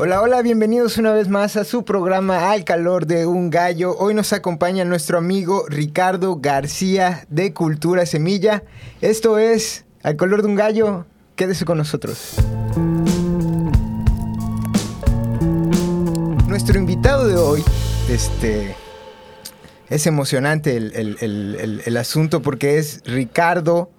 [0.00, 3.96] Hola, hola, bienvenidos una vez más a su programa Al calor de un gallo.
[3.98, 8.62] Hoy nos acompaña nuestro amigo Ricardo García de Cultura Semilla.
[9.00, 11.04] Esto es Al color de un gallo.
[11.34, 12.36] Quédese con nosotros.
[16.46, 17.64] Nuestro invitado de hoy,
[18.08, 18.76] este,
[19.90, 23.90] es emocionante el, asunto porque es Ricardo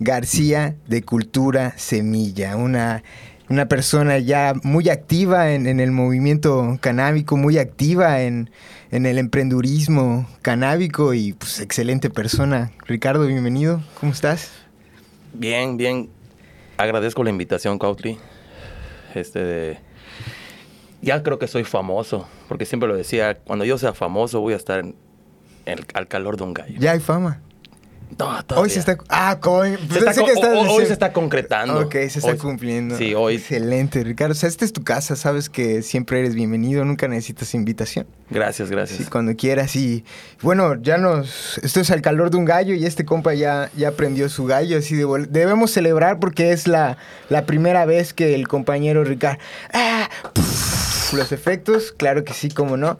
[0.00, 3.04] García de Cultura Semilla, una,
[3.48, 8.50] una persona ya muy activa en, en el movimiento canábico, muy activa en,
[8.90, 12.72] en el emprendurismo canábico y pues excelente persona.
[12.86, 14.50] Ricardo, bienvenido, ¿cómo estás?
[15.32, 16.08] Bien, bien.
[16.76, 18.18] Agradezco la invitación, Cautli.
[19.14, 19.78] Este
[21.02, 24.56] Ya creo que soy famoso, porque siempre lo decía, cuando yo sea famoso voy a
[24.56, 24.94] estar en
[25.66, 26.74] el- al calor de un gallo.
[26.80, 27.40] Ya hay fama.
[28.18, 28.96] No, Hoy se está...
[29.08, 29.38] Ah.
[29.42, 31.80] Se está que hoy- hoy diciendo- se está concretando.
[31.80, 32.96] Ok, se está Hoy- cumpliendo.
[32.96, 33.34] Sí, hoy.
[33.36, 34.32] Excelente, Ricardo.
[34.32, 38.06] O sea, esta es tu casa, sabes que siempre eres bienvenido, nunca necesitas invitación.
[38.30, 38.98] Gracias, gracias.
[39.00, 39.76] Sí, cuando quieras.
[39.76, 40.04] Y
[40.42, 41.58] bueno, ya nos.
[41.58, 44.78] Esto es al calor de un gallo y este compa ya, ya prendió su gallo.
[44.78, 46.96] Así de debemos celebrar porque es la,
[47.28, 49.38] la primera vez que el compañero Ricardo.
[49.72, 50.08] ¡Ah!
[50.32, 50.75] Puf,
[51.12, 52.96] Los efectos, claro que sí, como no.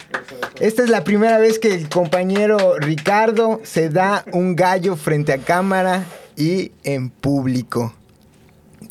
[0.60, 5.38] Esta es la primera vez que el compañero Ricardo se da un gallo frente a
[5.38, 6.04] cámara
[6.36, 7.94] y en público.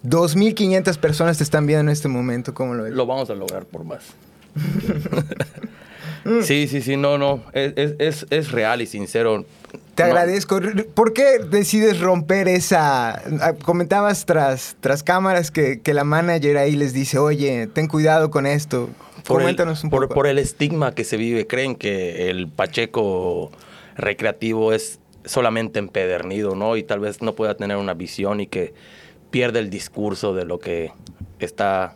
[0.04, 2.94] 2.500 personas te están viendo en este momento, ¿cómo lo ves?
[2.94, 4.04] Lo vamos a lograr por más.
[6.44, 7.42] sí, sí, sí, no, no.
[7.54, 9.46] Es- es real y sincero.
[9.96, 10.60] Te No, agradezco.
[10.94, 13.12] ¿Por qué decides romper esa...
[13.42, 18.30] ah, Comentabas tras, tras cámaras que, que la manager ahí les dice, oye, ten cuidado
[18.30, 18.90] con esto.
[19.26, 20.14] Por el, Coméntanos un por- poco.
[20.16, 23.52] por el estigma que se vive, creen que el Pacheco
[23.96, 26.78] recreativo es solamente empedernido, ¿no?
[26.78, 28.74] Y tal vez no pueda tener una visión y que
[29.32, 30.92] pierde el discurso de lo que
[31.40, 31.94] está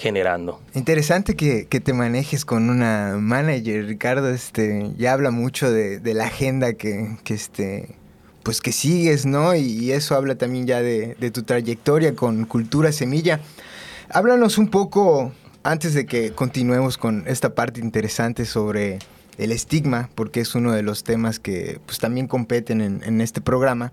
[0.00, 0.60] generando.
[0.74, 4.30] Interesante que, que te manejes con una manager, Ricardo.
[4.30, 7.96] Este, ya habla mucho de, de la agenda que, que, este,
[8.42, 9.54] pues que sigues, ¿no?
[9.54, 13.40] Y, eso habla también ya de, de tu trayectoria con Cultura Semilla.
[14.08, 15.32] Háblanos un poco,
[15.64, 19.00] antes de que continuemos con esta parte interesante sobre
[19.36, 23.42] el estigma, porque es uno de los temas que pues, también competen en, en este
[23.42, 23.92] programa.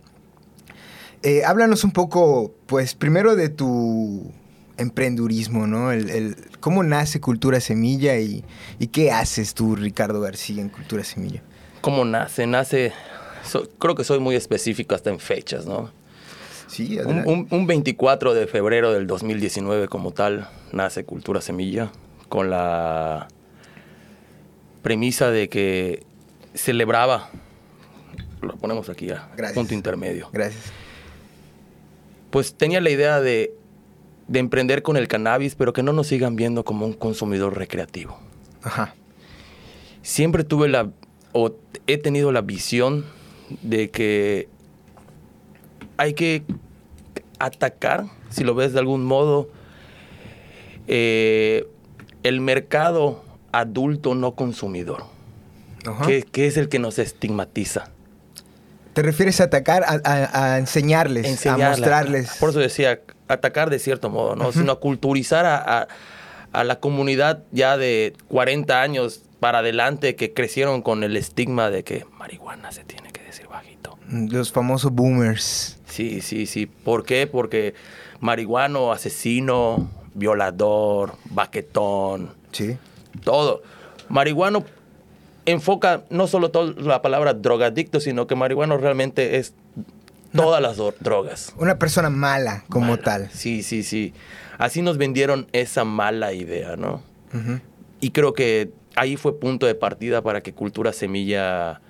[1.21, 4.31] Eh, háblanos un poco, pues, primero de tu
[4.77, 5.91] emprendurismo, ¿no?
[5.91, 8.43] El, el- ¿Cómo nace Cultura Semilla y,
[8.79, 11.41] y qué haces tú, Ricardo García, en Cultura Semilla?
[11.81, 12.47] ¿Cómo nace?
[12.47, 12.93] Nace,
[13.43, 15.91] so- creo que soy muy específico hasta en fechas, ¿no?
[16.67, 21.91] Sí, Un, un- un 24 de febrero del 2019 como tal nace Cultura Semilla
[22.27, 23.27] con la
[24.81, 26.03] premisa de que
[26.53, 27.29] celebraba,
[28.41, 29.53] lo ponemos aquí a Gracias.
[29.55, 30.63] punto intermedio, Gracias.
[32.31, 33.53] pues tenía la idea de,
[34.27, 38.19] de emprender con el cannabis, pero que no nos sigan viendo como un consumidor recreativo.
[38.63, 38.93] Ajá.
[40.01, 40.89] Siempre tuve la,
[41.33, 41.51] o
[41.87, 43.05] he tenido la visión
[43.61, 44.49] de que
[45.97, 46.43] hay que
[47.39, 49.49] atacar, si lo ves de algún modo,
[50.87, 51.67] eh,
[52.23, 55.05] el mercado adulto no consumidor,
[55.85, 56.05] Ajá.
[56.05, 57.89] que, que es el que nos estigmatiza.
[58.93, 62.31] ¿Te refieres a atacar, a, a- a enseñarles, a mostrarles?
[62.39, 64.51] Por eso decía, atacar de cierto modo, ¿no?
[64.51, 65.87] Sino a culturizar a, a-
[66.53, 71.83] a la comunidad ya de 40 años para adelante que crecieron con el estigma de
[71.83, 73.97] que marihuana se tiene que decir bajito.
[74.09, 75.77] Los famosos boomers.
[75.87, 76.65] Sí, sí, sí.
[76.65, 77.27] ¿Por qué?
[77.27, 77.73] Porque
[78.21, 82.77] marihuano, asesino, violador, baquetón, Sí.
[83.23, 83.61] todo.
[84.09, 84.63] Marihuano
[85.45, 89.53] enfoca no solo todo la palabra drogadicto, sino que marihuano realmente es
[90.35, 91.53] todas las dro- drogas.
[91.57, 93.01] Una persona mala como Mala.
[93.03, 93.29] tal.
[93.31, 94.13] Sí, sí, sí.
[94.57, 97.01] Así nos vendieron esa mala idea, ¿no?
[97.99, 101.81] Y creo que ahí fue punto de partida para que Cultura Semilla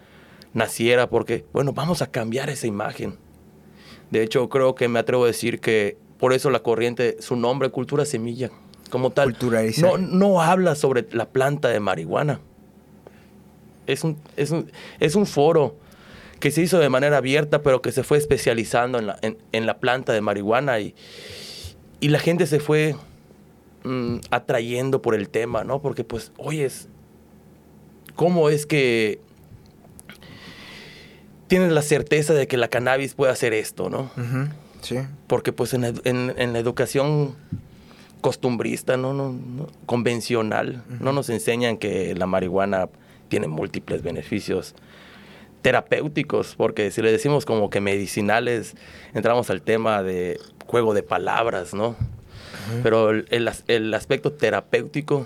[0.54, 3.16] naciera, porque, bueno, vamos a cambiar esa imagen.
[4.12, 7.70] De hecho, creo que me atrevo a decir que por eso la corriente, su nombre,
[7.70, 8.50] Cultura Semilla,
[8.90, 9.36] como tal,
[9.80, 12.40] no, no habla sobre la planta de marihuana.
[13.86, 15.76] Es un, es un, es un foro
[16.40, 19.66] que se hizo de manera abierta, pero que se fue especializando en la, en, en
[19.66, 20.94] la planta de marihuana y,
[22.00, 22.96] y la gente se fue
[23.84, 25.82] mm, atrayendo por el tema, ¿no?
[25.82, 26.90] Porque pues, oyes,
[28.16, 29.20] ¿cómo es que
[31.48, 34.12] tienes la certeza de que la cannabis puede hacer esto, ¿no?
[34.82, 34.98] Sí.
[35.28, 37.36] Porque pues en, en- en la educación
[38.22, 39.14] costumbrista, ¿no?
[39.14, 42.90] No, no, convencional, no nos enseñan que la marihuana
[43.30, 44.76] tiene múltiples beneficios
[45.62, 48.76] terapéuticos, porque si le decimos como que medicinales,
[49.14, 51.96] entramos al tema de juego de palabras, ¿no?
[52.84, 55.26] Pero el, el el aspecto terapéutico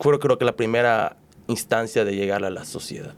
[0.00, 1.16] fue creo que la primera
[1.46, 3.14] instancia de llegar a la sociedad.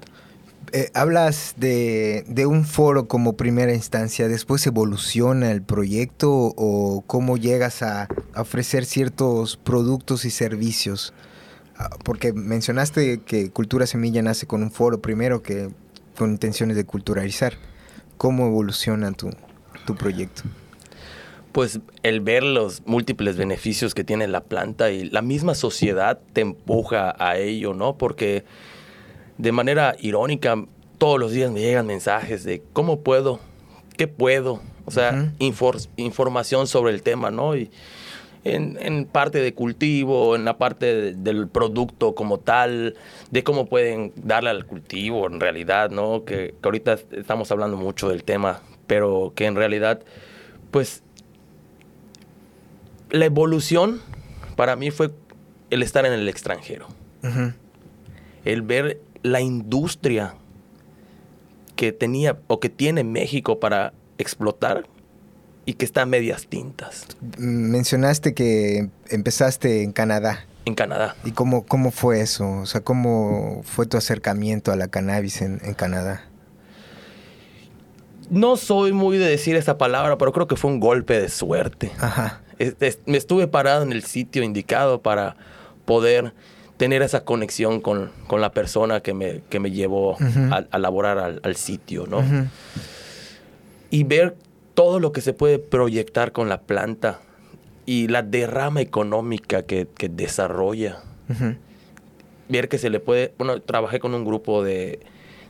[0.72, 7.36] Eh, hablas de, de un foro como primera instancia, después evoluciona el proyecto o cómo
[7.36, 11.12] llegas a, a ofrecer ciertos productos y servicios.
[11.78, 15.70] Ah, Porque mencionaste que Cultura Semilla nace con un foro primero que
[16.16, 17.54] con intenciones de culturalizar.
[18.19, 19.30] ¿Cómo evoluciona tu,
[19.86, 20.42] tu proyecto?
[21.52, 26.40] Pues el ver los múltiples beneficios que tiene la planta y la misma sociedad te
[26.42, 27.96] empuja a ello, ¿no?
[27.98, 28.44] Porque
[29.38, 30.56] de manera irónica
[30.98, 33.40] todos los días me llegan mensajes de cómo puedo,
[33.96, 37.56] qué puedo, o sea, infor- información sobre el tema, ¿no?
[37.56, 37.70] Y
[38.44, 42.96] en, en parte de cultivo, en la parte de- del producto como tal,
[43.30, 46.24] de cómo pueden darle al cultivo en realidad, ¿no?
[46.24, 50.00] Que, que ahorita estamos hablando mucho del tema, pero que en realidad,
[50.70, 51.02] pues,
[53.10, 54.00] la evolución
[54.56, 55.10] para mí fue
[55.70, 56.86] el estar en el extranjero
[58.44, 60.34] el ver la industria
[61.76, 64.86] que tenía o que tiene México para explotar
[65.64, 67.06] y que está a medias tintas
[67.38, 70.44] Mencionaste que empezaste en Canadá.
[70.64, 71.14] en Canadá.
[71.25, 72.49] ¿Y cómo, cómo fue eso?
[72.61, 76.25] O sea, ¿cómo fue tu acercamiento a la cannabis en, en Canadá?
[78.31, 81.93] No soy muy de decir esa palabra, pero creo que fue un golpe de suerte.
[81.99, 82.41] Ajá.
[82.59, 85.37] Es- es- me estuve parado en el sitio indicado para
[85.85, 86.32] poder
[86.76, 90.49] tener esa conexión con, con la persona que me, que me llevó Ujú.
[90.53, 92.19] a, a laborar al, al sitio, ¿no?
[92.19, 92.47] Ujú.
[93.91, 94.37] y ver
[94.74, 97.20] todo lo que se puede proyectar con la planta
[97.86, 101.00] y la derrama económica que, que desarrolla.
[102.48, 103.32] Ver que se le puede...
[103.38, 105.00] Bueno, trabajé con un grupo de,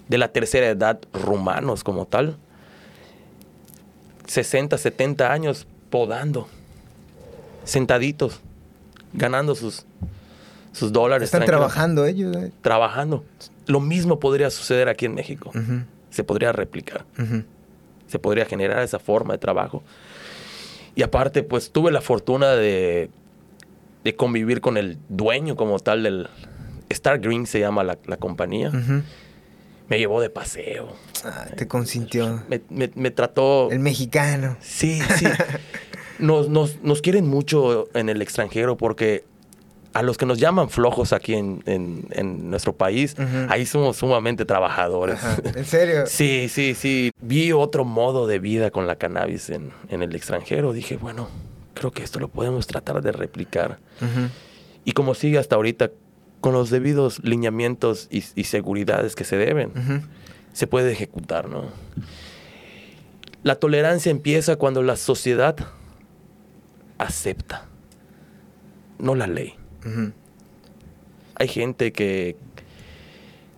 [0.08, 2.36] de la tercera edad rumanos como tal.
[4.26, 6.48] 60, 70 años podando.
[7.64, 8.40] Sentaditos.
[9.12, 9.84] Ganando sus,
[10.72, 11.26] sus dólares.
[11.26, 12.34] Están trabajando ellos.
[12.36, 12.50] eh?
[12.62, 13.25] Trabajando.
[13.66, 15.52] Lo mismo podría suceder aquí en México.
[16.10, 17.04] Se podría replicar.
[18.12, 19.82] Se podría generar esa forma de trabajo.
[20.94, 23.11] Y aparte, pues tuve la fortuna de,
[24.05, 26.29] de convivir con el dueño como tal del...
[26.91, 28.70] Star Green se llama la, la compañía.
[29.88, 30.93] Me llevó de paseo.
[31.25, 32.43] Ah, te consintió.
[32.49, 33.70] Me, me- me trató...
[33.70, 34.56] El mexicano.
[34.61, 35.25] Sí, sí.
[36.19, 39.25] Nos, nos, nos quieren mucho en el extranjero porque
[39.94, 43.14] a los que nos llaman flojos aquí en, en- en nuestro país,
[43.48, 45.22] ahí somos sumamente trabajadores.
[45.22, 45.36] Ajá.
[45.54, 46.04] ¿En serio?
[46.06, 47.10] Sí, sí, sí.
[47.20, 50.72] Vi otro modo de vida con la cannabis en, en el extranjero.
[50.72, 51.28] Dije, bueno,
[51.74, 53.78] creo que esto lo podemos tratar de replicar.
[54.00, 54.28] Ujú.
[54.84, 55.90] Y como sigue hasta ahorita,
[56.40, 59.70] con los debidos lineamientos y, y seguridades que se deben,
[60.52, 61.66] se puede ejecutar, ¿no?
[63.44, 65.56] La tolerancia empieza cuando la sociedad
[66.98, 67.66] acepta,
[68.98, 69.54] no la ley.
[71.37, 72.37] Hay gente que,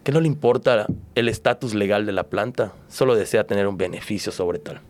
[0.05, 4.33] que no le importa el estatus legal de la planta, solo desea tener un beneficio
[4.33, 4.81] sobre tal.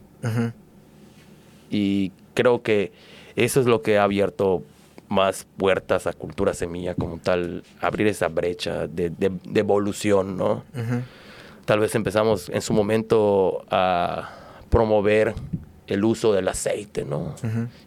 [1.70, 2.92] Y creo que
[3.36, 4.62] eso es lo que ha abierto
[5.08, 10.64] más puertas a Cultura Semilla como tal, abrir esa brecha de, de- de evolución, ¿no?
[11.64, 14.30] Tal vez empezamos en su momento a
[14.70, 15.34] promover
[15.86, 17.34] el uso del aceite, ¿no?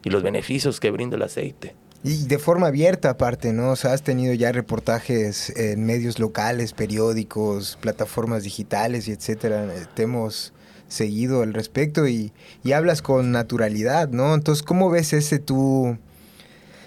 [0.04, 1.76] Y los beneficios que brinda el aceite.
[2.04, 3.72] Y de forma abierta aparte, ¿no?
[3.72, 9.68] O sea, has tenido ya reportajes en medios locales, periódicos, plataformas digitales y etcétera.
[9.94, 10.54] Te hemos
[10.88, 12.32] seguido al respecto y,
[12.64, 14.34] y hablas con naturalidad, ¿no?
[14.36, 15.98] Entonces, ¿cómo ves ese tú,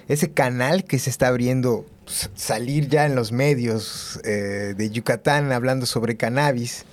[0.09, 5.53] ese canal que se está abriendo, s- salir ya en los medios eh, de Yucatán
[5.53, 6.85] hablando sobre cannabis?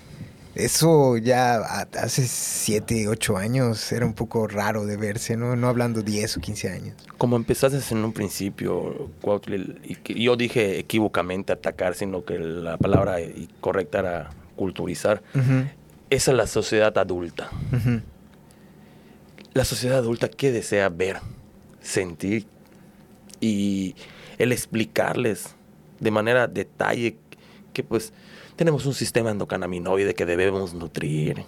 [0.57, 5.55] Eso ya hace 7, 8 años era un poco raro de verse, ¿no?
[5.55, 6.95] No hablando 10 o 15 años.
[7.19, 9.11] Como empezaste en un principio,
[9.83, 13.17] y yo dije equívocamente atacar, sino que la palabra
[13.59, 15.21] correcta era culturizar.
[15.35, 15.67] Ujú,
[16.09, 17.51] Esa es la sociedad adulta.
[17.71, 18.01] ujú.
[19.53, 21.17] La sociedad adulta que desea ver,
[21.81, 22.47] sentir
[23.39, 23.95] y
[24.39, 25.55] el explicarles
[25.99, 27.17] de manera detalle
[27.73, 28.11] que pues
[28.57, 31.45] tenemos un sistema endocannabinoide que debemos nutrir.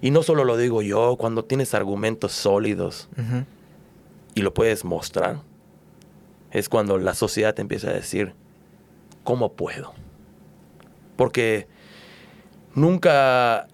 [0.00, 3.44] Y no solo lo digo yo, cuando tienes argumentos sólidos Ujú,
[4.34, 5.40] y lo puedes mostrar,
[6.50, 8.32] es cuando la sociedad te empieza a decir,
[9.24, 9.92] ¿cómo puedo?
[11.16, 11.66] Porque
[12.74, 13.66] nunca,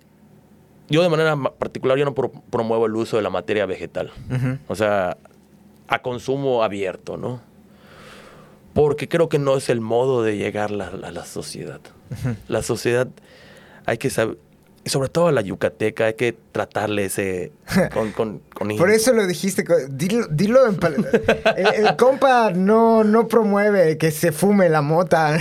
[0.88, 4.10] yo de manera ma- particular, yo no pro- promuevo el uso de la materia vegetal.
[4.30, 5.16] ujú, O sea,
[5.88, 7.40] a consumo abierto, ¿no?
[8.72, 11.80] Porque creo que no es el modo de llegar la- a la sociedad.
[12.48, 13.08] La sociedad
[13.86, 14.38] hay que saber,
[14.86, 17.52] sobre todo a la yucateca hay que tratarle ese
[17.92, 20.78] con, con, con Por eso lo dijiste, dilo, dilo en
[21.56, 25.38] el, el compa no, no promueve que se fume la mota,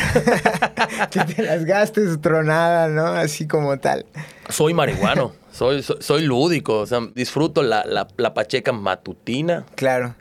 [1.11, 3.07] que te las gastes tronada, ¿no?
[3.07, 4.05] Así como tal.
[4.49, 10.15] Soy marihuano, soy, soy, soy lúdico, o sea, disfruto la, la, la pacheca matutina, Claro,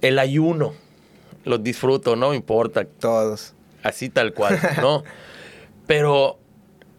[0.00, 0.74] el ayuno,
[1.44, 3.54] lo disfruto, no importa, todos.
[3.82, 5.02] así tal cual, ¿no?
[5.88, 6.38] Pero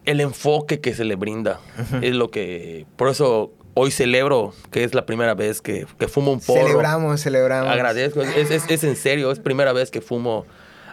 [0.04, 1.60] el enfoque que se le brinda
[2.02, 6.32] es lo que, por eso hoy celebro que es la primera vez que, que fumo
[6.32, 6.60] un porro.
[6.66, 7.70] Celebramos, celebramos.
[7.72, 10.44] Agradezco, es, es- es en serio, es primera vez que fumo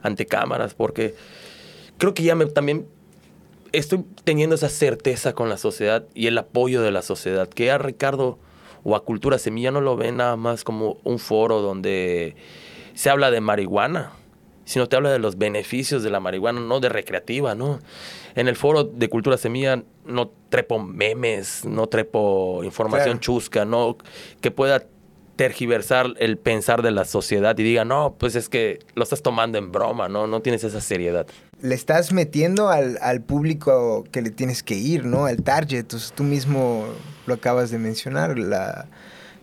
[0.04, 1.16] ante cámaras porque
[1.98, 2.88] creo que ya me también
[3.74, 7.78] estoy teniendo esa certeza con la sociedad y el apoyo de la sociedad, que a
[7.78, 8.38] Ricardo
[8.84, 12.36] o a Cultura Semilla no lo ven nada más como un foro donde
[12.94, 14.12] se habla de marihuana,
[14.68, 17.80] sino te habla de los beneficios de la marihuana, no de recreativa, ¿no?
[18.36, 23.20] En el foro de Cultura Semilla no trepo memes, no trepo información Claro.
[23.22, 23.98] chusca, no
[24.42, 24.84] que pueda
[25.38, 29.58] tergiversar el pensar de la sociedad y diga, no, pues es que lo estás tomando
[29.58, 30.28] en broma, ¿no?
[30.28, 31.28] No tienes esa seriedad.
[31.62, 35.26] Le estás metiendo al, al público que le tienes que ir, ¿no?
[35.26, 35.80] Al target.
[35.80, 36.86] Entonces, tú mismo
[37.28, 38.38] lo acabas de mencionar.
[38.38, 38.88] La,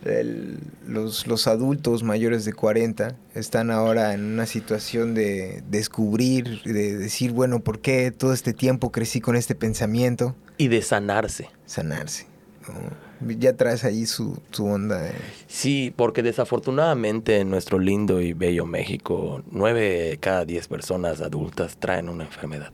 [0.05, 6.97] el- los, los adultos mayores de 40 están ahora en una situación de descubrir, de
[6.97, 10.35] decir, bueno, ¿por qué todo este tiempo crecí con este pensamiento?
[10.57, 11.49] Y de sanarse.
[11.65, 12.27] Sanarse.
[12.67, 13.05] ¿no?
[13.39, 15.01] Ya traes ahí su, su onda.
[15.01, 15.11] de-
[15.47, 21.77] Sí, porque desafortunadamente en nuestro lindo y bello México, nueve de cada diez personas adultas
[21.77, 22.71] traen una enfermedad.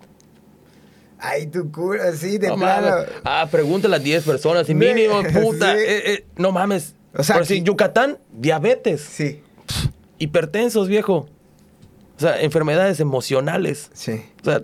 [1.23, 2.95] Ay, tu culo, así de no plano.
[3.23, 5.73] Ah, pregúntale a 10 personas y mínimo, puta.
[5.75, 5.79] Sí.
[5.85, 6.95] eh, eh, no mames.
[7.13, 9.41] O sea, Por Yucatán, diabetes, Sí,
[10.17, 11.27] hipertensos, viejo.
[12.17, 13.89] O sea, enfermedades emocionales.
[13.93, 14.23] sí.
[14.41, 14.61] O sea,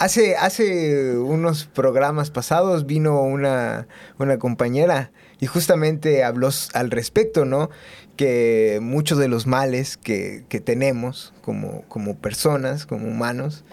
[0.00, 3.88] Hace, hace unos programas pasados vino una,
[4.20, 7.68] una compañera y justamente habló al respecto, ¿no?
[8.14, 13.64] Que muchos de los males que, que tenemos como, como personas, como humanos,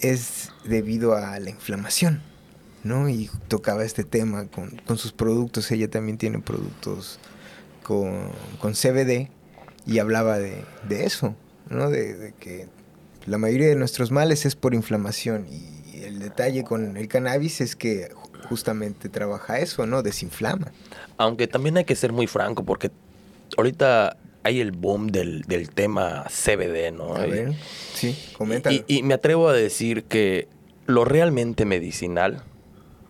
[0.00, 2.22] es debido a la inflamación,
[2.82, 3.10] ¿no?
[3.10, 5.70] Y tocaba este tema con, con sus productos.
[5.70, 7.18] Ella también tiene productos
[7.84, 9.28] con, con CBD
[9.86, 11.36] y hablaba de, de eso,
[11.70, 11.90] ¿no?
[11.90, 12.66] De, de que
[13.26, 17.76] la mayoría de nuestros males es por inflamación y el detalle con el cannabis es
[17.76, 20.02] que ju- justamente trabaja eso, ¿no?
[20.02, 20.72] Desinflama.
[21.16, 22.90] aunque también hay que ser muy franco porque
[23.56, 27.14] ahorita hay el boom del, del tema CBD, ¿no?
[27.16, 27.52] A Y- ver,
[27.94, 28.76] sí, coméntalo.
[28.76, 30.48] Y, y me atrevo a decir que
[30.86, 32.42] lo realmente medicinal,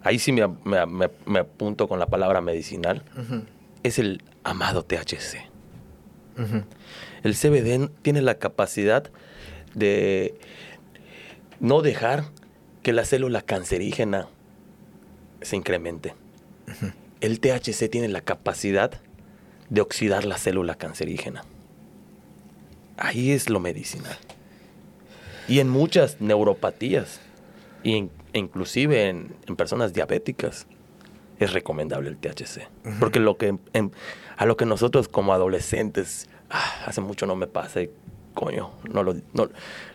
[0.04, 3.02] ahí sí me, me- me- me apunto con la palabra medicinal,
[3.83, 5.50] es el amado THC.
[7.22, 9.10] El CBD tiene la capacidad
[9.74, 10.38] de
[11.60, 12.24] no dejar
[12.82, 14.28] que la célula cancerígena
[15.40, 16.14] se incremente.
[17.20, 19.00] El THC tiene la capacidad
[19.70, 21.44] de oxidar la célula cancerígena.
[22.96, 24.18] Ahí es lo medicinal.
[25.48, 27.20] Y en muchas neuropatías,
[27.82, 30.66] e inclusive en, en personas diabéticas,
[31.44, 32.68] es recomendable el THC.
[33.00, 33.92] Porque lo que, en-
[34.36, 37.90] a lo que nosotros como adolescentes, ah, hace mucho no me pasa, y,
[38.34, 39.48] coño, no lo, no-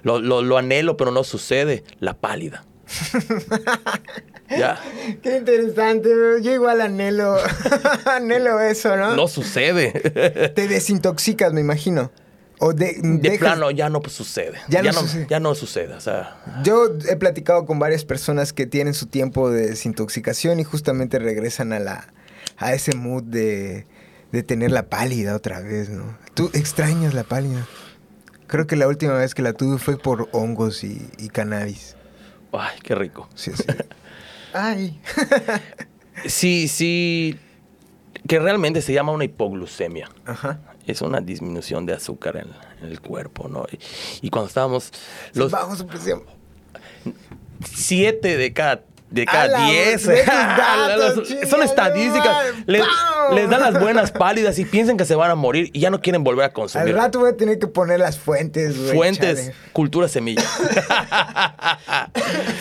[0.03, 2.63] lo, lo- lo anhelo, pero no sucede, la pálida.
[4.49, 4.79] ya,
[5.21, 6.09] Qué interesante,
[6.41, 7.37] yo igual anhelo,
[8.05, 9.15] anhelo eso, ¿no?
[9.15, 9.91] no sucede.
[10.55, 12.11] Te desintoxicas, me imagino.
[12.59, 14.57] O de, De dejas- plano ya no pues, sucede.
[14.67, 15.27] Ya Ya, no no, sucede.
[15.29, 15.93] ya no sucede.
[15.93, 20.63] O sea, Yo he platicado con varias personas que tienen su tiempo de desintoxicación y
[20.65, 22.13] justamente regresan a la
[22.57, 23.85] a ese mood de,
[24.33, 26.17] de tener la pálida otra vez, ¿no?
[26.33, 27.65] Tú extrañas la pálida.
[28.47, 31.95] Creo que la última vez que la tuve fue por hongos y, y cannabis.
[32.51, 33.29] ay, qué rico.
[33.35, 33.63] Sí, sí.
[34.53, 34.99] Ay.
[36.25, 37.39] Sí, sí,
[38.27, 40.09] que realmente se llama una hipoglucemia.
[40.25, 40.59] Ajá.
[40.89, 42.47] Es una disminución de azúcar en,
[42.81, 43.65] en el cuerpo, ¿no?
[43.71, 44.91] Y, y cuando estábamos,
[45.33, 46.23] Los los bajo su presión.
[47.63, 52.37] siete de cada, de cada la diez, ve tus datos, Los- chinga, son no estadísticas,
[52.67, 52.83] les,
[53.49, 56.23] dan las buenas pálidas y piensan que se van a morir y ya no quieren
[56.23, 56.95] volver a Al consumir.
[56.95, 58.95] rato voy a tener que poner las fuentes, güey.
[58.95, 59.55] Fuentes, chale.
[59.73, 60.43] cultura semilla.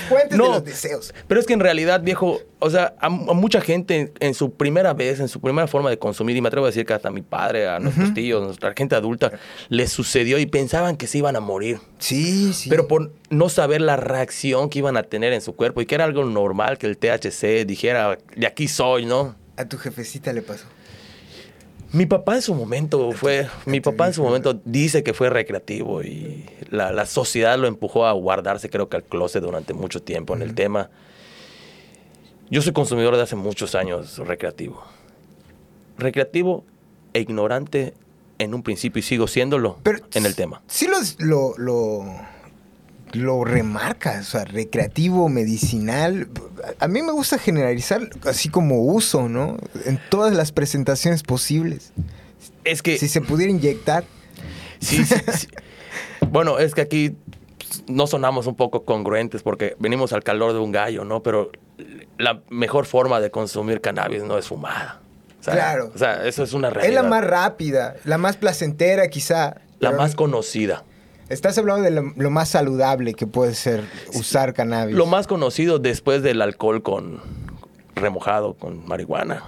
[0.08, 0.46] Fuentes de No.
[0.48, 1.14] los deseos.
[1.26, 4.52] Pero es que en realidad, viejo, o sea, a, a mucha gente en, en su
[4.52, 7.08] primera vez, en su primera forma de consumir, y me atrevo a decir que hasta
[7.08, 9.32] a mi padre, a nuestros tíos, a nuestra gente adulta,
[9.68, 11.78] les sucedió y pensaban que se iban a morir.
[11.98, 12.70] Sí, sí.
[12.70, 15.94] Pero por no saber la reacción que iban a tener en su cuerpo y que
[15.94, 16.37] era algo normal
[16.78, 19.34] que el THC dijera, de aquí soy, ¿no?
[19.56, 20.64] A tu jefecita le pasó.
[21.90, 26.02] Mi papá en su momento fue, mi papá en su momento dice que fue recreativo
[26.02, 30.34] y la, la sociedad lo empujó a guardarse creo que al closet durante mucho tiempo
[30.34, 30.90] en el tema.
[32.50, 34.82] Yo soy consumidor de hace muchos años recreativo.
[35.96, 36.64] Recreativo
[37.14, 37.94] e ignorante
[38.38, 40.62] en un principio y sigo siéndolo Pero en el tema.
[40.68, 42.04] Sí los- lo, lo,
[43.12, 46.28] lo remarcas, o sea, recreativo, medicinal.
[46.80, 49.56] A mí me gusta generalizar así como uso, ¿no?
[49.84, 51.92] En todas las presentaciones posibles.
[52.64, 54.04] Es que Si se pudiera inyectar.
[54.80, 55.48] Sí, sí, sí.
[56.30, 57.16] Bueno, es que aquí
[57.58, 61.22] pues, no sonamos un poco congruentes porque venimos al calor de un gallo, ¿no?
[61.22, 61.50] Pero
[62.18, 65.00] la mejor forma de consumir cannabis no es fumada.
[65.40, 65.92] O sea, Claro.
[65.94, 67.02] O sea, eso es una Es realidad.
[67.02, 69.56] la más rápida, la más placentera quizá.
[69.80, 70.84] La más conocida.
[71.28, 74.96] Estás hablando de lo, lo más saludable que puede ser usar cannabis.
[74.96, 77.20] Lo más conocido después del alcohol con
[77.94, 79.44] remojado con marihuana.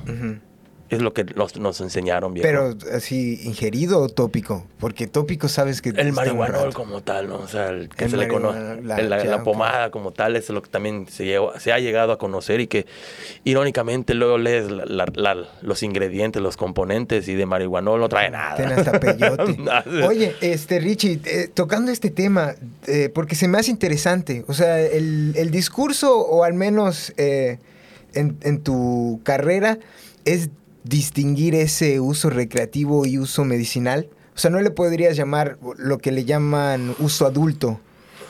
[0.91, 2.43] Es lo que nos, nos enseñaron bien.
[2.43, 4.67] Pero así, ingerido o tópico.
[4.81, 5.91] Porque tópico sabes que...
[5.91, 7.37] el marihuanol como tal, ¿no?
[7.37, 8.83] O sea, el que El se le conoce.
[8.83, 12.67] la- pomada como tal es lo que también se, se ha llegado a conocer y
[12.67, 12.87] que
[13.45, 18.57] irónicamente luego lees la- los ingredientes, los componentes y de marihuanol no trae nada.
[18.57, 19.57] Tiene hasta peyote.
[20.07, 22.55] Oye, este Richie, eh, tocando este tema,
[22.87, 27.59] eh, porque se me hace interesante, o sea, el, el discurso, o al menos eh,
[28.15, 29.79] en, en tu carrera,
[30.25, 30.51] es
[30.85, 34.09] distinguir ese uso recreativo y uso medicinal.
[34.35, 37.81] O sea, no le podrías llamar lo que le llaman uso adulto,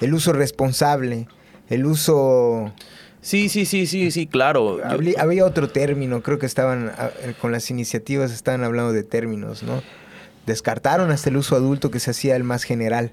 [0.00, 1.28] el uso responsable,
[1.68, 2.72] el uso...
[3.22, 4.78] Sí, sí, sí, sí, sí, claro.
[5.18, 9.62] Había otro término, creo que estaban, ah, eh, con las iniciativas estaban hablando de términos,
[9.62, 9.82] ¿no?
[10.46, 13.12] Descartaron hasta el uso adulto que se hacía el más general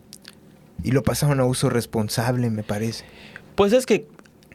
[0.81, 3.03] y lo pasaron a uso responsable, me parece.
[3.55, 4.07] Pues es que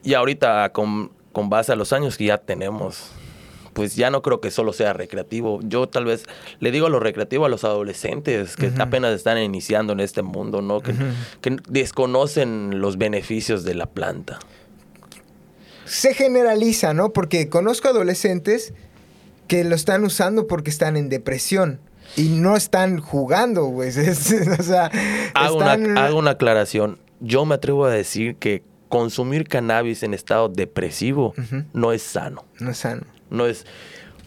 [0.02, 3.10] ya ahorita con, con base a los años que ya tenemos,
[3.72, 5.60] pues ya no creo que solo sea recreativo.
[5.62, 6.24] Yo tal vez
[6.60, 10.62] le digo a lo recreativo a los adolescentes que apenas están iniciando en este mundo,
[10.62, 10.80] ¿no?
[10.80, 10.94] Que,
[11.68, 14.38] desconocen los beneficios de la planta.
[15.84, 17.12] Se generaliza, ¿no?
[17.12, 18.72] Porque conozco adolescentes
[19.48, 21.80] que lo están usando porque están en depresión
[22.16, 23.96] y no están jugando, pues.
[23.98, 24.90] es- o sea,
[25.34, 25.84] Hago, están...
[25.90, 26.98] una, hago una aclaración.
[27.20, 31.34] Yo me atrevo a decir que consumir cannabis en estado depresivo
[31.72, 32.44] no es sano.
[32.60, 33.02] No es sano.
[33.32, 33.66] No es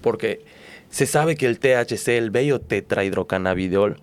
[0.02, 0.44] porque
[0.90, 4.02] se sabe que el THC, el bello tetrahidrocannabidiol,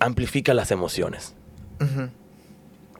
[0.00, 1.34] amplifica las emociones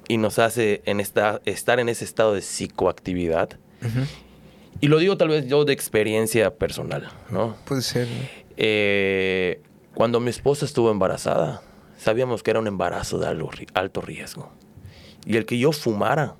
[0.08, 3.58] y nos hace en esta, estar en ese estado de psicoactividad.
[4.80, 7.56] Y lo digo tal vez yo de experiencia personal, ¿no?
[7.64, 8.14] Puede ser, ¿no?
[8.56, 9.60] Eh,
[9.94, 11.62] cuando mi esposa estuvo embarazada,
[11.98, 14.50] sabíamos que era un embarazo de alto ri- alto riesgo.
[15.24, 16.34] Y el que yo fumara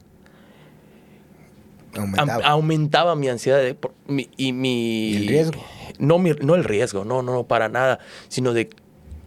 [1.97, 2.45] Aumentaba.
[2.47, 5.11] aumentaba mi ansiedad de- por- mi- y mi...
[5.11, 5.65] ¿Y el riesgo?
[5.99, 8.71] No, mi- no el riesgo, no, no, no, para nada, sino de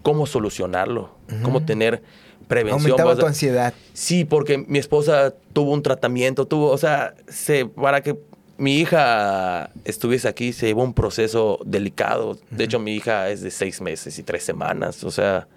[0.02, 1.12] cómo solucionarlo,
[1.44, 2.02] cómo tener
[2.48, 2.82] prevención.
[2.82, 3.74] Aumentaba o sea, tu ansiedad.
[3.94, 8.18] Sí, porque mi esposa tuvo un tratamiento, tuvo, o sea, se, para que
[8.58, 12.38] mi hija estuviese aquí se llevó un proceso delicado.
[12.52, 15.48] De hecho, mi hija es de seis meses y tres semanas, o sea,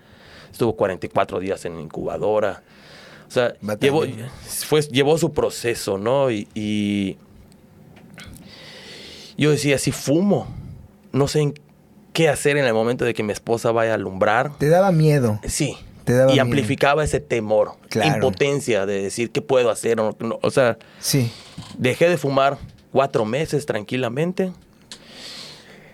[0.50, 2.62] estuvo 44 días en incubadora.
[3.28, 4.32] O sea, llevó, Batallando.
[4.66, 6.30] fue, llevó su proceso, ¿no?
[6.30, 7.18] Y, y
[9.36, 10.48] yo decía, si fumo,
[11.12, 11.54] no sé en
[12.12, 14.56] qué hacer en el momento de que mi esposa vaya a alumbrar.
[14.58, 15.38] Te daba miedo.
[15.46, 15.76] Sí.
[16.04, 16.42] Te daba y miedo.
[16.42, 18.14] amplificaba ese temor, Claro.
[18.14, 20.00] impotencia de decir qué puedo hacer.
[20.00, 21.30] O, no- o sea, Sí.
[21.76, 22.58] dejé de fumar
[22.90, 24.52] cuatro meses tranquilamente.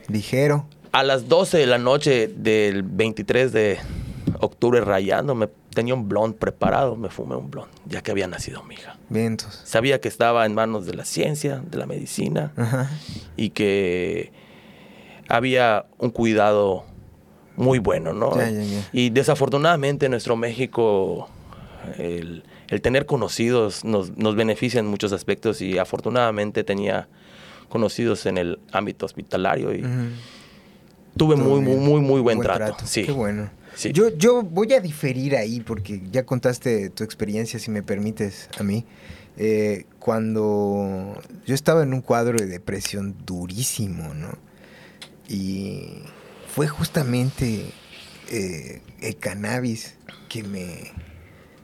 [0.09, 0.67] Ligero.
[0.93, 3.79] A las 12 de la noche del 23 de
[4.39, 8.63] octubre rayando, me tenía un blond preparado, me fumé un blond, ya que había nacido
[8.63, 8.97] mi hija.
[9.11, 9.61] Vientos.
[9.65, 12.91] Sabía que estaba en manos de la ciencia, de la medicina, Ajá.
[13.37, 14.33] y que
[15.29, 16.85] había un cuidado
[17.57, 18.37] muy bueno, ¿no?
[18.37, 18.89] Ya, ya, ya.
[18.93, 21.29] Y desafortunadamente en nuestro México
[21.99, 27.09] el, el tener conocidos nos, nos beneficia en muchos aspectos y afortunadamente tenía
[27.69, 29.83] conocidos en el ámbito hospitalario y
[31.17, 31.85] tuve Todo muy, muy, bien.
[31.85, 32.77] muy, muy buen, trato.
[32.85, 33.05] Sí.
[33.05, 33.51] Qué bueno.
[33.93, 38.63] Yo, yo voy a diferir ahí porque ya contaste tu experiencia, si me permites, a
[38.63, 38.85] mí.
[39.37, 44.39] Eh, cuando yo estaba en un cuadro de depresión durísimo, ¿no?
[45.29, 46.03] Y
[46.55, 47.73] fue justamente
[48.31, 49.97] eh, el cannabis
[50.29, 50.93] que me,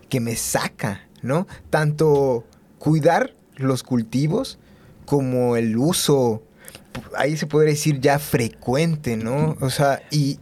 [0.09, 1.47] que me saca, ¿no?
[1.71, 2.45] Tanto
[2.79, 4.59] cuidar los cultivos
[5.05, 6.43] como el uso,
[7.17, 9.57] ahí se podría decir ya frecuente, ¿no?
[9.61, 10.39] O sea, y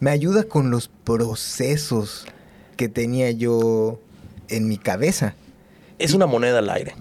[0.00, 2.26] me ayuda con los procesos
[2.76, 3.98] que tenía yo
[4.48, 5.34] en mi cabeza.
[5.98, 6.94] Es una moneda al aire.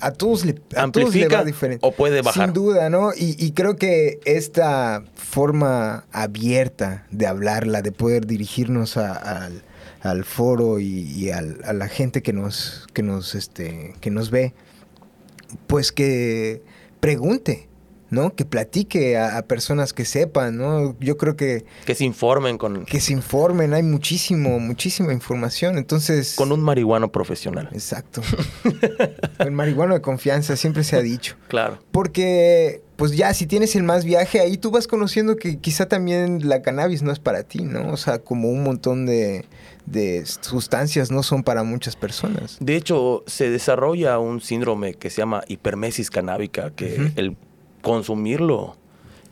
[0.00, 1.84] A todos le, a todos le Amplifica va diferente.
[1.84, 2.44] o puede bajar.
[2.46, 3.10] Sin duda, ¿no?
[3.16, 9.14] Y, y creo que esta forma abierta de hablarla, de poder dirigirnos a-
[9.46, 9.62] al,
[10.02, 14.54] al foro y, a la gente que nos, que nos, este, que nos ve,
[15.66, 16.62] pues que
[17.00, 17.67] pregunte,
[18.10, 18.34] ¿no?
[18.34, 20.96] Que platique a, a personas que sepan, ¿no?
[21.00, 21.64] Yo creo que...
[21.84, 26.34] Que se informen con, Que se informen, hay muchísimo, muchísima información, entonces...
[26.34, 27.68] con un marihuano profesional.
[27.72, 28.22] Exacto.
[29.38, 31.36] el marihuano de confianza, siempre se ha dicho.
[31.48, 31.78] Claro.
[31.92, 36.48] Porque, pues ya, si tienes el más viaje, ahí tú vas conociendo que quizá también
[36.48, 37.92] la cannabis no es para ti, ¿no?
[37.92, 39.44] O sea, como un montón de,
[39.86, 42.56] de sustancias no son para muchas personas.
[42.60, 47.36] De hecho, se desarrolla un síndrome que se llama hipermesis canábica, que el
[47.82, 48.76] consumirlo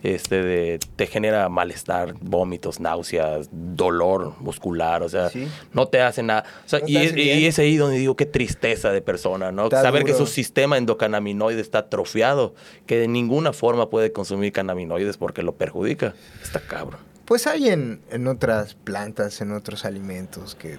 [0.03, 5.49] este, de- te genera malestar, vómitos, náuseas, dolor muscular, o sea, Sí.
[5.73, 6.45] no te hace nada.
[6.65, 7.39] O sea, No y, es- bien.
[7.41, 9.65] y es ahí donde digo, qué tristeza de persona, ¿no?
[9.65, 12.55] Está Saber que su sistema endocannabinoide está atrofiado,
[12.87, 16.15] que de ninguna forma puede consumir cannabinoides porque lo perjudica.
[16.41, 17.01] Está cabrón.
[17.25, 20.79] Pues hay en, en otras plantas, en otros alimentos que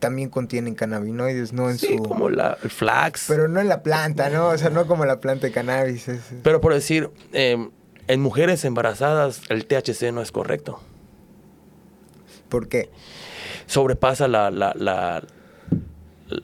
[0.00, 2.02] también contienen cannabinoides, no en Sí, su...
[2.02, 3.26] como la, el flax.
[3.28, 4.48] Pero no en la planta, ¿no?
[4.48, 6.08] O sea, no como la planta de cannabis.
[6.08, 7.68] es- Pero por decir, eh,
[8.08, 10.80] en mujeres embarazadas el THC no es correcto.
[12.48, 12.90] ¿Por qué?
[13.66, 15.22] Sobrepasa la, la, la,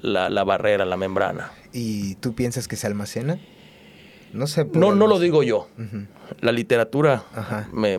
[0.03, 1.51] la, la barrera, la membrana.
[1.73, 3.39] ¿Y tú piensas que se almacena?
[4.33, 4.67] No sé.
[4.73, 5.69] No, no lo digo yo.
[6.41, 7.25] La literatura
[7.73, 7.99] me-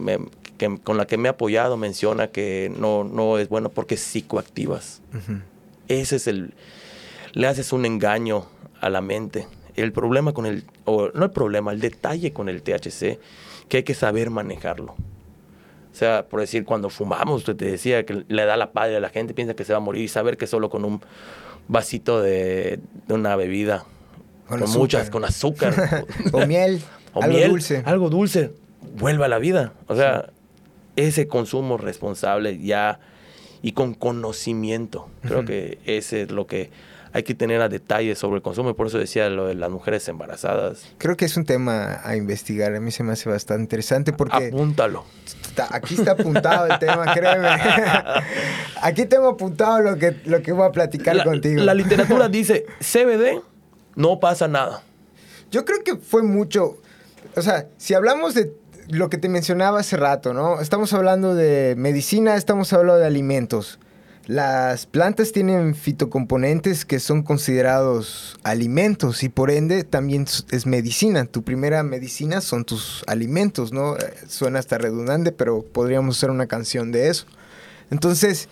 [0.57, 5.01] que- con la que me he apoyado menciona que no, no es bueno porque psicoactivas.
[5.13, 5.39] Ujú.
[5.87, 6.53] Ese es el...
[7.33, 8.45] Le haces un engaño
[8.81, 9.47] a la mente.
[9.75, 10.65] El problema con el...
[10.85, 13.19] O no el problema, el detalle con el THC,
[13.69, 14.93] que hay que saber manejarlo.
[14.93, 19.09] O sea, por decir, cuando fumamos, te decía que le da la padre a la
[19.09, 21.01] gente, piensa que se va a morir y saber que solo con un
[21.67, 23.83] vasito de, de una bebida,
[24.47, 24.79] Con con, azúcar.
[24.79, 26.81] muchas, con azúcar, o miel.
[27.13, 27.81] o algo miel, dulce.
[27.85, 28.51] algo dulce,
[28.97, 29.73] vuelve a la vida.
[29.87, 30.29] O sea,
[30.97, 32.99] ese consumo responsable ya
[33.61, 35.07] y con conocimiento.
[35.21, 36.69] Creo que ese es lo que
[37.13, 38.69] hay que tener a detalle sobre el consumo.
[38.69, 40.85] Y por eso decía lo de las mujeres embarazadas.
[40.97, 42.75] Creo que es un tema a investigar.
[42.75, 45.05] A mí se me hace bastante interesante porque Apúntalo.
[45.41, 47.47] está- aquí está apuntado el tema, créeme.
[48.81, 51.63] aquí tengo apuntado lo que, lo que voy a platicar La, contigo.
[51.63, 53.41] la literatura dice, CBD,
[53.95, 54.83] no pasa nada.
[55.51, 56.77] Yo creo que fue mucho.
[57.35, 58.51] O sea, si hablamos de
[58.89, 60.61] lo que te mencionaba hace rato, ¿no?
[60.61, 63.79] Estamos hablando de medicina, estamos hablando de alimentos.
[64.27, 71.25] Las plantas tienen fitocomponentes que son considerados alimentos y por ende también es medicina.
[71.25, 73.95] Tu primera medicina son tus alimentos, ¿no?
[73.95, 77.25] Eh, Suena hasta redundante, pero podríamos hacer una canción de eso.
[77.89, 78.49] Entonces,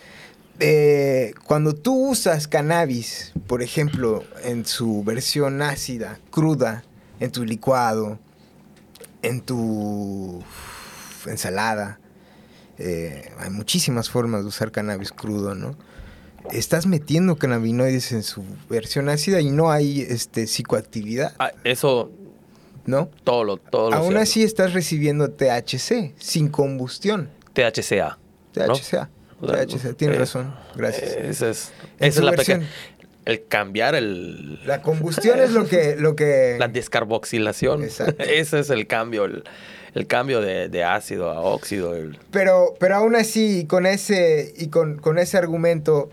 [0.62, 6.86] eh, cuando tú usas cannabis, por ejemplo, en su versión ácida, cruda,
[7.19, 8.17] en tu licuado,
[9.25, 10.43] en tu
[11.25, 11.99] ensalada,
[12.77, 15.75] eh, hay muchísimas formas de usar cannabis crudo, ¿no?
[16.51, 22.11] Estás metiendo cannabinoides en su versión ácida y no hay este, psicoactividad, Ah, eso,
[22.85, 23.09] ¿no?
[23.23, 24.21] todo lo, todo lo Aún cierto.
[24.21, 27.29] así estás recibiendo THC sin combustión.
[27.53, 28.19] THCA.
[28.55, 28.73] ¿no?
[28.73, 29.09] THCA.
[29.41, 30.55] O sea, THCA, tienes eh, razón.
[30.75, 31.15] Gracias.
[31.15, 32.63] Esa es, esa es la versión.
[33.25, 37.83] El cambiar el, La combustión es lo que, lo que la descarboxilación.
[37.83, 38.23] Exacto.
[38.27, 39.43] Ese es el cambio, el,
[39.95, 41.95] el cambio de, de ácido a óxido.
[41.95, 46.09] el- pero, pero aún así, y con ese, y con, con ese argumento,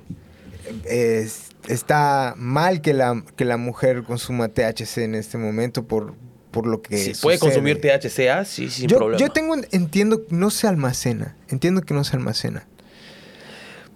[0.85, 6.14] es- está mal que la, que la mujer consuma THC en este momento por,
[6.51, 9.20] por lo que si puede consumir THCA, sí, sin yo, problema.
[9.20, 11.37] yo tengo, entiendo, no se almacena.
[11.48, 12.66] Entiendo que no se almacena.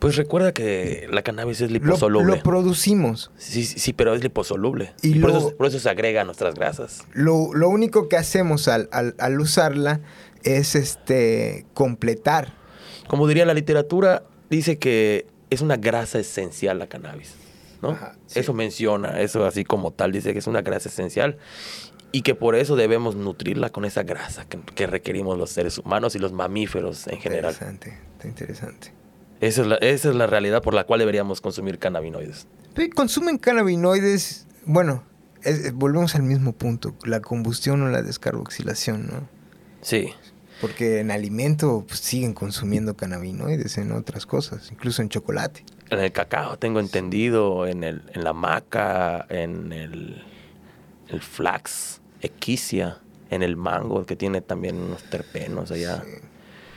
[0.06, 2.36] Pues recuerda que la cannabis es liposoluble.
[2.36, 3.30] lo producimos.
[3.36, 4.92] sí, sí, sí, pero es liposoluble.
[5.02, 7.04] Y por, lo- eso, por eso se agrega a nuestras grasas.
[7.12, 10.00] Lo, lo único que hacemos al, al- al usarla
[10.44, 12.54] es este completar.
[13.08, 17.34] Como diría la literatura, dice que es una grasa esencial la cannabis.
[17.82, 17.90] ¿no?
[17.90, 18.38] Ajá, sí.
[18.40, 21.36] Eso menciona, eso así como tal, dice que es una grasa esencial
[22.12, 26.14] y que por eso debemos nutrirla con esa grasa que, que requerimos los seres humanos
[26.14, 27.52] y los mamíferos en general.
[27.52, 28.92] Interesante, está interesante.
[29.40, 32.46] Esa es, la, esa es la realidad por la cual deberíamos consumir cannabinoides.
[32.94, 35.02] Consumen cannabinoides, bueno,
[35.42, 39.28] es- volvemos al mismo punto, la combustión o la descarboxilación, ¿no?
[39.82, 40.10] Sí.
[40.60, 45.64] Porque en alimento pues, siguen consumiendo cannabinoides en otras cosas, incluso en chocolate.
[45.90, 50.22] En el cacao tengo entendido, en, el, en la maca, en el,
[51.08, 52.98] el flax, equisia,
[53.30, 56.02] en el mango que tiene también unos terpenos allá.
[56.06, 56.35] En,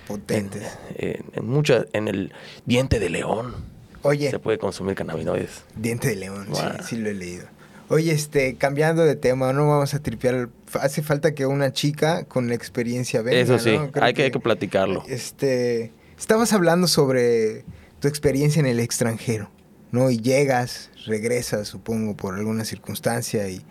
[0.09, 0.63] Potentes.
[0.95, 2.33] en, en mucha- en el
[2.65, 3.55] diente de león
[4.01, 5.63] Oye, se puede consumir cannabinoides.
[5.77, 7.45] diente de león, sí, sí lo he leído.
[7.89, 10.49] Oye, este, cambiando de tema, no vamos a tripear.
[10.79, 15.03] Hace falta que una chica con experiencia venga, Eso sí, hay que, hay que platicarlo.
[15.07, 17.63] Este, estabas hablando sobre
[17.99, 19.49] tu experiencia en el extranjero,
[19.91, 20.11] ¿no?
[20.11, 23.63] Y llegas, regresas, supongo, por alguna circunstancia y,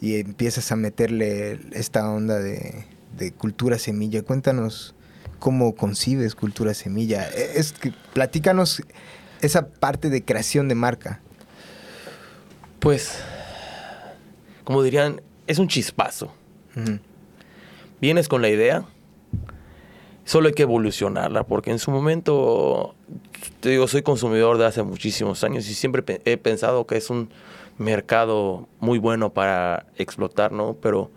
[0.00, 2.84] y empiezas a meterle esta onda de,
[3.16, 4.22] de cultura semilla.
[4.22, 4.96] Cuéntanos
[5.40, 7.28] cómo concibes cultura semilla.
[7.28, 8.82] E, es que, platícanos
[9.40, 11.20] esa parte de creación de marca.
[12.78, 13.18] Pues,
[14.64, 16.32] como dirían, es un chispazo.
[18.00, 18.84] Vienes con la idea,
[20.24, 22.94] solo hay que evolucionarla, porque en su momento,
[23.58, 27.30] te digo, soy consumidor de hace muchísimos años y siempre he pensado que es un
[27.76, 30.74] mercado muy bueno para explotar, ¿no?
[30.80, 31.10] Pero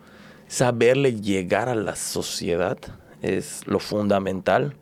[0.48, 2.78] saberle llegar a la sociedad
[3.24, 4.76] es lo fundamental.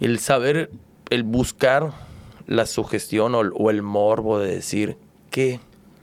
[0.00, 0.70] El saber,
[1.10, 1.92] el buscar
[2.46, 4.96] la sugestión o, el morbo de decir
[5.30, 5.58] qué,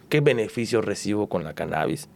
[0.09, 2.09] qué beneficios recibo con la cannabis.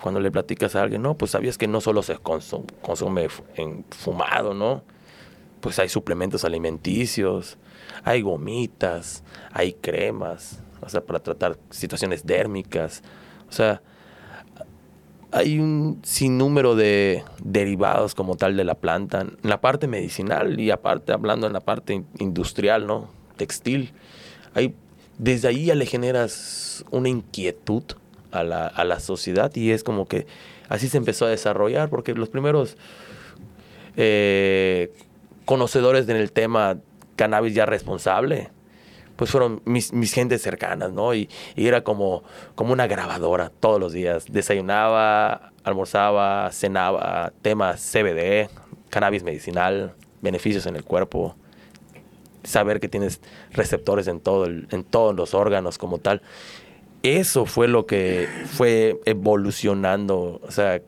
[0.00, 4.52] Cuando le platicas a alguien, no, pues sabías que no solo se consume en fumado,
[4.52, 4.82] ¿no?
[5.60, 7.56] Pues hay suplementos alimenticios,
[8.02, 13.04] hay gomitas, hay cremas, o sea, para tratar situaciones dérmicas.
[13.48, 13.80] O sea,
[15.32, 20.70] hay un sinnúmero de derivados como tal de la planta, en la parte medicinal y
[20.70, 23.08] aparte hablando en la parte industrial, ¿no?
[23.36, 23.92] Textil.
[24.54, 24.74] Hay,
[25.16, 27.82] desde ahí ya le generas una inquietud
[28.30, 30.26] a la, a la sociedad y es como que
[30.68, 32.76] así se empezó a desarrollar porque los primeros
[33.96, 34.92] eh,
[35.46, 36.78] conocedores del tema
[37.16, 38.50] cannabis ya responsable
[39.22, 41.14] pues fueron mis, mis gentes cercanas, ¿no?
[41.14, 42.24] Y, era como,
[42.56, 44.24] como una grabadora todos los días.
[44.28, 48.50] Desayunaba, almorzaba, cenaba, temas CBD,
[48.90, 51.36] cannabis medicinal, beneficios en el cuerpo,
[52.42, 53.20] saber que tienes
[53.52, 56.20] receptores en, todo en todos los órganos como tal.
[57.04, 60.82] Eso fue lo que fue evolucionando, o sea,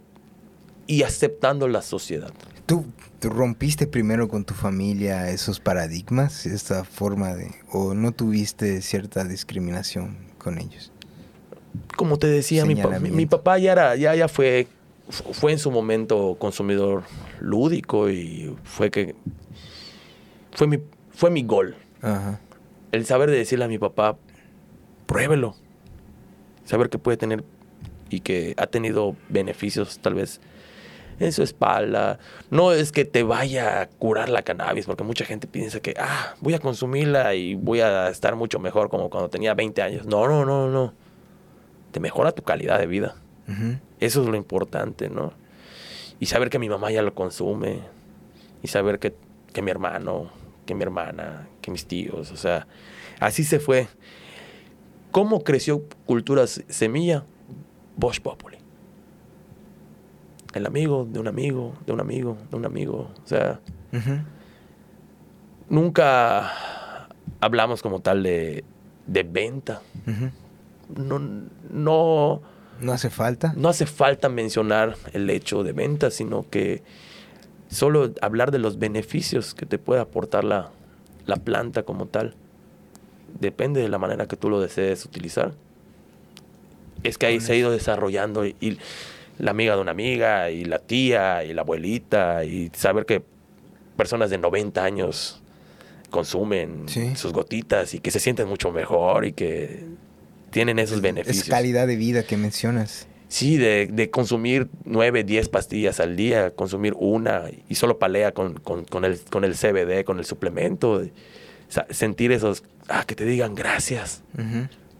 [0.89, 2.33] y aceptando la sociedad.
[2.67, 2.87] Tú,
[3.21, 10.17] rompiste primero con tu familia esos paradigmas, esta forma de, o no tuviste cierta discriminación
[10.39, 10.93] con ellos?
[11.97, 14.69] Como te decía, mi, mi, papá ya, era, ya, ya fue,
[15.09, 17.05] fue en su momento consumidor
[17.41, 19.15] lúdico y fue que
[20.53, 20.79] fue mi,
[21.11, 21.77] fue mi gol.
[22.93, 24.17] El saber de decirle a mi papá,
[25.07, 25.57] pruébelo.
[26.65, 27.45] Saber que puede tener
[28.09, 30.41] y que ha tenido beneficios tal vez
[31.19, 32.19] en su espalda.
[32.51, 36.35] No es que te vaya a curar la cannabis, porque mucha gente piensa que, ah,
[36.41, 40.07] voy a consumirla y voy a estar mucho mejor como cuando tenía 20 años.
[40.07, 40.93] No, no, no, no.
[41.93, 43.17] Te mejora tu calidad de vida.
[44.01, 45.33] Eso es lo importante, ¿no?
[46.19, 47.81] Y saber que mi mamá ya lo consume.
[48.63, 49.15] Y saber que,
[49.53, 50.31] que mi hermano,
[50.65, 52.67] que mi hermana, que mis tíos, o sea,
[53.21, 53.89] así se fue.
[55.11, 57.25] ¿Cómo creció Cultura Semilla?
[57.97, 58.64] Bosch Populi
[60.55, 63.11] el amigo de un amigo, de un amigo, de un amigo.
[63.25, 63.61] O sea,
[65.69, 67.09] nunca
[67.41, 68.65] hablamos como tal de,
[69.07, 69.83] venta.
[70.97, 71.19] No,
[71.71, 72.43] no.
[72.81, 73.55] ¿No hace falta?
[73.57, 76.83] No hace falta mencionar el hecho de venta, sino que
[77.69, 80.71] solo hablar de los beneficios que te puede aportar la,
[81.45, 82.35] planta como tal.
[83.41, 85.53] Depende de la manera que tú lo desees utilizar.
[87.03, 88.79] Es que ahí se ha ido desarrollando y
[89.39, 93.23] la amiga de una amiga y la tía y la abuelita y saber que
[93.97, 95.41] personas de 90 años
[96.11, 99.85] consumen sus gotitas y que se sienten mucho mejor y que
[100.51, 101.45] tienen esos beneficios.
[101.45, 103.09] Es calidad de vida que mencionas.
[103.27, 108.61] Sí, de, consumir 9, 10 pastillas al día, consumir una y solo palea con,
[109.03, 111.03] el, con el CBD, con el suplemento.
[111.91, 114.23] sentir esos, ah, que te digan gracias.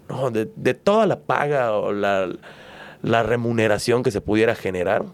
[0.09, 2.29] No, de, de toda la paga o la
[3.05, 5.05] la remuneración que se pudiera generar,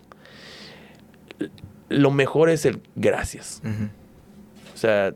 [1.88, 3.61] lo mejor es el gracias.
[4.74, 5.12] O sea,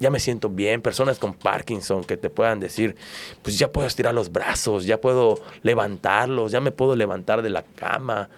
[0.00, 0.82] ya me siento bien.
[0.82, 2.96] Personas con Parkinson que te puedan decir,
[3.42, 7.62] pues ya puedo estirar los brazos, ya puedo levantarlos, ya me puedo levantar de la
[7.62, 8.28] cama.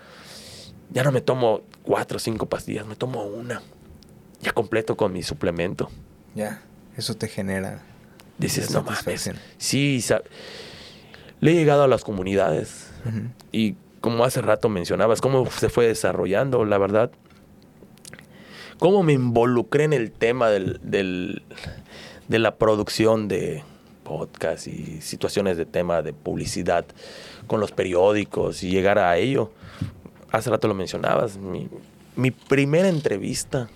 [0.90, 3.62] Ya no me tomo cuatro o cinco pastillas, me tomo una.
[4.40, 5.90] Ya completo con mi suplemento.
[6.35, 6.62] Ya,
[6.97, 7.83] eso te genera.
[8.38, 9.31] Dices, no mames.
[9.59, 10.05] Sí,
[11.40, 12.90] le he llegado a las comunidades
[13.53, 17.11] y como hace rato mencionabas, cómo se fue desarrollando, la verdad,
[18.79, 21.42] cómo me involucré en el tema del,
[22.29, 23.62] de la producción de
[24.05, 26.85] podcast y situaciones de tema de publicidad
[27.46, 29.53] con los periódicos y llegar a ello.
[30.33, 33.68] Hace rato lo mencionabas, mi, primera entrevista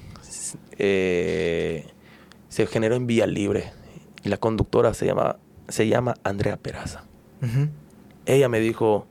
[0.78, 1.86] eh,
[2.48, 3.72] se generó en Vía Libre
[4.22, 5.36] y la conductora se llama,
[5.68, 7.04] se llama Andrea Peraza.
[8.26, 9.06] Ella me dijo,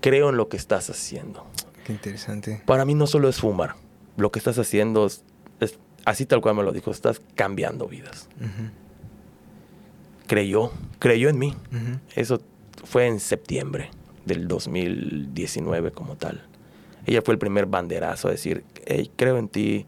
[0.00, 1.46] creo en lo que estás haciendo.
[1.84, 2.62] Qué interesante.
[2.66, 3.76] Para mí no solo es fumar,
[4.16, 5.24] lo que estás haciendo es,
[6.04, 8.28] así tal cual me lo dijo, estás cambiando vidas.
[10.26, 11.56] Creyó, creyó en mí.
[12.14, 12.40] Eso
[12.84, 13.90] fue en septiembre.
[14.24, 16.42] del 2019 como tal.
[17.06, 19.86] Ella fue el primer banderazo a decir, hey, creo en ti,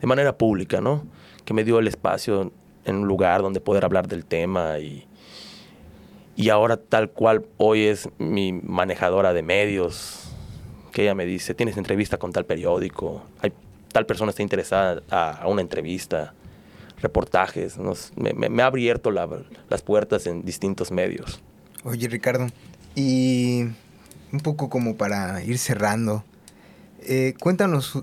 [0.00, 1.06] de manera pública, ¿no?
[1.44, 2.52] Que me dio el espacio
[2.84, 5.06] en un lugar donde poder hablar del tema y,
[6.40, 10.30] y ahora tal cual hoy es mi manejadora de medios,
[10.90, 13.52] que ella me dice, tienes entrevista con tal periódico, hay,
[13.92, 16.32] tal persona está interesada a, una entrevista,
[17.02, 17.76] reportajes,
[18.16, 21.42] me, ha abierto las puertas en distintos medios.
[21.84, 22.46] Oye Ricardo,
[22.94, 23.64] y
[24.32, 26.24] un poco como para ir cerrando,
[27.02, 27.98] eh, cuéntanos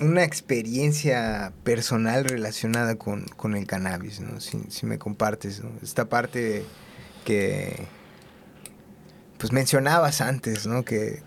[0.00, 4.40] una experiencia personal relacionada con, el cannabis, ¿no?
[4.40, 6.64] Si, me compartes, Esta parte
[7.24, 7.86] que
[9.38, 10.84] pues mencionabas antes, ¿no?
[10.84, 11.22] Que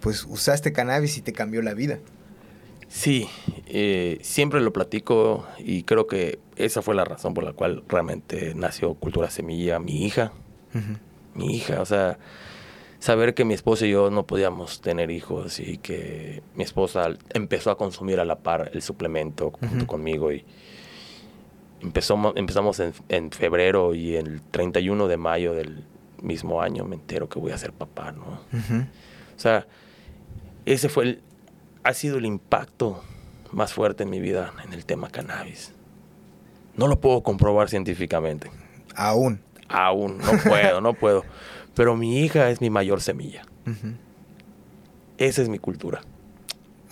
[0.00, 1.98] pues usaste cannabis y te cambió la vida.
[2.88, 3.28] Sí,
[3.66, 8.54] eh, siempre lo platico y creo que esa fue la razón por la cual realmente
[8.54, 10.32] nació Cultura Semilla, mi hija.
[11.34, 12.18] Mi hija, o sea,
[12.98, 17.70] saber que mi esposa y yo no podíamos tener hijos y que mi esposa empezó
[17.70, 20.44] a consumir a la par el suplemento junto conmigo y
[21.80, 25.84] empezó, empezamos en, febrero y el 31 de mayo del
[26.20, 28.40] mismo año me entero que voy a ser papá, ¿no?
[29.36, 29.66] O sea,
[30.66, 31.22] ese fue el,
[31.84, 33.02] ha sido el impacto
[33.52, 35.72] más fuerte en mi vida en el tema cannabis.
[36.76, 38.50] No lo puedo comprobar científicamente.
[38.94, 39.40] Aún.
[39.68, 41.24] Aún, no puedo, no puedo.
[41.78, 43.42] Pero mi hija es mi mayor semilla.
[45.16, 46.00] Esa es mi cultura.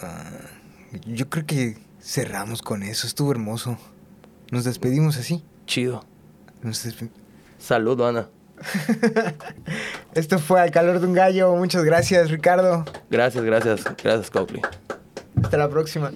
[0.00, 0.30] Ah,
[1.04, 3.08] yo creo que cerramos con eso.
[3.08, 3.78] Estuvo hermoso.
[4.52, 5.42] Nos despedimos así.
[5.66, 6.04] Chido.
[7.58, 8.28] Salud, Ana.
[10.14, 11.52] Esto fue Al calor de un gallo.
[11.56, 12.84] Muchas gracias, Ricardo.
[13.10, 13.84] Gracias, gracias.
[14.00, 14.62] Gracias, Copley.
[15.42, 16.12] Hasta la próxima.